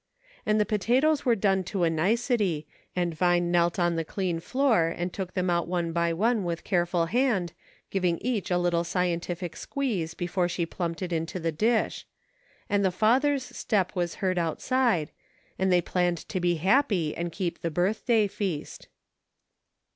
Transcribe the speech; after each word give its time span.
And 0.47 0.59
the 0.59 0.65
potatoes 0.65 1.25
were 1.25 1.35
done 1.35 1.63
to 1.65 1.83
a 1.83 1.89
nicety, 1.91 2.65
and 2.95 3.13
Vine 3.13 3.51
knelt 3.51 3.77
on 3.77 3.97
the 3.97 4.03
clean 4.03 4.39
floor, 4.39 4.87
and 4.87 5.13
took 5.13 5.35
them 5.35 5.47
out 5.51 5.67
one 5.67 5.91
by 5.91 6.11
one 6.11 6.43
with 6.43 6.63
careful 6.63 7.05
hand, 7.05 7.53
giving 7.91 8.17
each 8.17 8.49
a 8.49 8.57
little 8.57 8.83
scientific 8.83 9.55
squeeze 9.55 10.15
before 10.15 10.49
she 10.49 10.65
plumped 10.65 11.03
it 11.03 11.13
into 11.13 11.39
the 11.39 11.51
dish; 11.51 12.07
and 12.67 12.83
the 12.83 12.89
father's 12.89 13.43
step 13.43 13.95
was 13.95 14.15
heard 14.15 14.39
outside, 14.39 15.11
and 15.59 15.71
they 15.71 15.81
planned 15.81 16.27
to 16.29 16.39
be 16.39 16.55
happy 16.55 17.15
and 17.15 17.31
keep 17.31 17.61
the 17.61 17.69
birthday 17.69 18.25
feast. 18.25 18.87